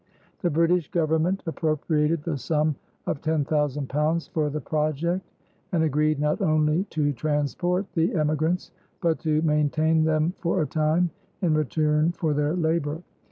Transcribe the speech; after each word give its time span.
The 0.41 0.49
British 0.49 0.89
Government 0.89 1.43
appropriated 1.45 2.23
the 2.23 2.35
sum 2.35 2.73
of 3.05 3.21
£10,000 3.21 4.29
for 4.31 4.49
the 4.49 4.59
project 4.59 5.23
and 5.73 5.83
agreed 5.83 6.19
not 6.19 6.41
only 6.41 6.85
to 6.85 7.13
transport 7.13 7.85
the 7.93 8.15
emigrants 8.15 8.71
but 8.99 9.19
to 9.19 9.43
maintain 9.43 10.03
them 10.03 10.33
for 10.39 10.63
a 10.63 10.65
time 10.65 11.11
in 11.43 11.53
return 11.53 12.13
for 12.13 12.33
their 12.33 12.55
labor. 12.55 13.03